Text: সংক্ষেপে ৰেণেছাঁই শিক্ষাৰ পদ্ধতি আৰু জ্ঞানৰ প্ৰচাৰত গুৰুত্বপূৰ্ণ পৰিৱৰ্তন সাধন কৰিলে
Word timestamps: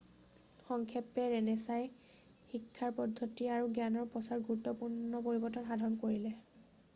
সংক্ষেপে 0.67 1.25
ৰেণেছাঁই 1.33 1.83
শিক্ষাৰ 2.53 2.95
পদ্ধতি 3.01 3.51
আৰু 3.57 3.69
জ্ঞানৰ 3.77 4.09
প্ৰচাৰত 4.15 4.49
গুৰুত্বপূৰ্ণ 4.49 5.23
পৰিৱৰ্তন 5.29 5.69
সাধন 5.71 6.01
কৰিলে 6.07 6.35